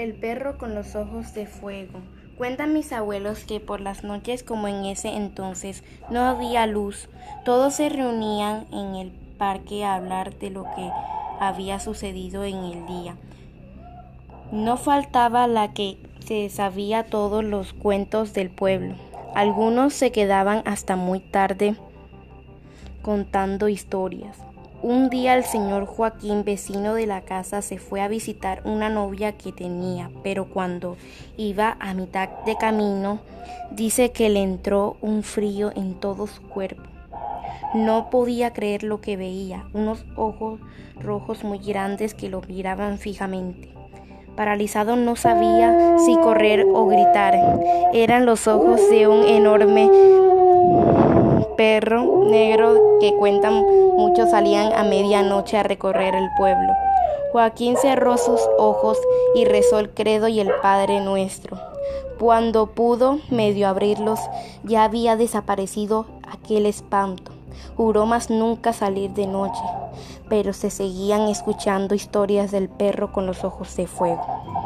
El 0.00 0.14
perro 0.14 0.56
con 0.56 0.74
los 0.74 0.96
ojos 0.96 1.34
de 1.34 1.44
fuego. 1.44 2.00
Cuentan 2.38 2.72
mis 2.72 2.90
abuelos 2.90 3.44
que 3.44 3.60
por 3.60 3.82
las 3.82 4.02
noches 4.02 4.42
como 4.42 4.66
en 4.66 4.86
ese 4.86 5.14
entonces 5.14 5.84
no 6.08 6.20
había 6.20 6.66
luz, 6.66 7.10
todos 7.44 7.74
se 7.74 7.90
reunían 7.90 8.64
en 8.72 8.94
el 8.94 9.10
parque 9.36 9.84
a 9.84 9.96
hablar 9.96 10.38
de 10.38 10.48
lo 10.48 10.64
que 10.74 10.90
había 11.38 11.80
sucedido 11.80 12.44
en 12.44 12.56
el 12.56 12.86
día. 12.86 13.16
No 14.50 14.78
faltaba 14.78 15.46
la 15.46 15.74
que 15.74 15.98
se 16.24 16.48
sabía 16.48 17.04
todos 17.04 17.44
los 17.44 17.74
cuentos 17.74 18.32
del 18.32 18.48
pueblo. 18.48 18.94
Algunos 19.34 19.92
se 19.92 20.12
quedaban 20.12 20.62
hasta 20.64 20.96
muy 20.96 21.20
tarde 21.20 21.76
contando 23.02 23.68
historias. 23.68 24.38
Un 24.82 25.10
día 25.10 25.34
el 25.34 25.44
señor 25.44 25.84
Joaquín, 25.84 26.42
vecino 26.42 26.94
de 26.94 27.06
la 27.06 27.20
casa, 27.20 27.60
se 27.60 27.76
fue 27.76 28.00
a 28.00 28.08
visitar 28.08 28.62
una 28.64 28.88
novia 28.88 29.32
que 29.32 29.52
tenía, 29.52 30.10
pero 30.22 30.46
cuando 30.46 30.96
iba 31.36 31.76
a 31.80 31.92
mitad 31.92 32.30
de 32.46 32.56
camino, 32.56 33.20
dice 33.70 34.10
que 34.10 34.30
le 34.30 34.42
entró 34.42 34.96
un 35.02 35.22
frío 35.22 35.70
en 35.76 36.00
todo 36.00 36.26
su 36.26 36.40
cuerpo. 36.40 36.82
No 37.74 38.08
podía 38.08 38.54
creer 38.54 38.82
lo 38.82 39.02
que 39.02 39.18
veía, 39.18 39.66
unos 39.74 40.06
ojos 40.16 40.60
rojos 40.98 41.44
muy 41.44 41.58
grandes 41.58 42.14
que 42.14 42.30
lo 42.30 42.40
miraban 42.40 42.96
fijamente. 42.96 43.68
Paralizado 44.34 44.96
no 44.96 45.14
sabía 45.14 45.98
si 45.98 46.16
correr 46.16 46.64
o 46.72 46.86
gritar. 46.86 47.38
Eran 47.92 48.24
los 48.24 48.48
ojos 48.48 48.80
de 48.88 49.06
un 49.06 49.24
enorme 49.24 49.90
perro 51.60 52.24
negro 52.24 52.96
que 53.00 53.14
cuentan 53.16 53.62
muchos 53.94 54.30
salían 54.30 54.72
a 54.72 54.82
medianoche 54.82 55.58
a 55.58 55.62
recorrer 55.62 56.14
el 56.14 56.30
pueblo. 56.38 56.72
Joaquín 57.32 57.76
cerró 57.76 58.16
sus 58.16 58.40
ojos 58.58 58.96
y 59.34 59.44
rezó 59.44 59.78
el 59.78 59.90
credo 59.90 60.26
y 60.28 60.40
el 60.40 60.50
Padre 60.62 61.02
nuestro. 61.02 61.58
Cuando 62.18 62.68
pudo 62.68 63.18
medio 63.28 63.68
abrirlos, 63.68 64.18
ya 64.64 64.84
había 64.84 65.16
desaparecido 65.16 66.06
aquel 66.26 66.64
espanto. 66.64 67.30
Juró 67.76 68.06
más 68.06 68.30
nunca 68.30 68.72
salir 68.72 69.10
de 69.10 69.26
noche, 69.26 69.60
pero 70.30 70.54
se 70.54 70.70
seguían 70.70 71.28
escuchando 71.28 71.94
historias 71.94 72.52
del 72.52 72.70
perro 72.70 73.12
con 73.12 73.26
los 73.26 73.44
ojos 73.44 73.76
de 73.76 73.86
fuego. 73.86 74.59